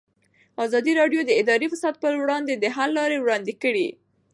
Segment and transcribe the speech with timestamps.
[0.65, 3.87] ازادي راډیو د اداري فساد پر وړاندې د حل لارې وړاندې کړي.